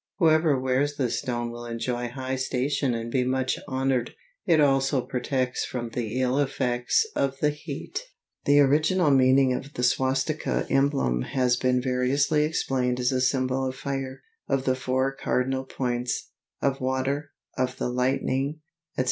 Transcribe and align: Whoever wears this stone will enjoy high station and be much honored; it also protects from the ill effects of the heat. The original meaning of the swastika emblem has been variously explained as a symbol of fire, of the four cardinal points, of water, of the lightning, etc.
Whoever 0.17 0.59
wears 0.59 0.95
this 0.95 1.19
stone 1.19 1.51
will 1.51 1.63
enjoy 1.67 2.07
high 2.09 2.35
station 2.35 2.95
and 2.95 3.11
be 3.11 3.23
much 3.23 3.59
honored; 3.67 4.15
it 4.47 4.59
also 4.59 5.01
protects 5.05 5.63
from 5.63 5.91
the 5.91 6.19
ill 6.19 6.39
effects 6.39 7.05
of 7.15 7.37
the 7.37 7.51
heat. 7.51 8.01
The 8.45 8.61
original 8.61 9.11
meaning 9.11 9.53
of 9.53 9.75
the 9.75 9.83
swastika 9.83 10.65
emblem 10.71 11.21
has 11.21 11.55
been 11.55 11.83
variously 11.83 12.45
explained 12.45 12.99
as 12.99 13.11
a 13.11 13.21
symbol 13.21 13.63
of 13.63 13.75
fire, 13.75 14.23
of 14.47 14.65
the 14.65 14.73
four 14.73 15.11
cardinal 15.13 15.65
points, 15.65 16.31
of 16.63 16.81
water, 16.81 17.33
of 17.55 17.77
the 17.77 17.89
lightning, 17.91 18.61
etc. 18.97 18.99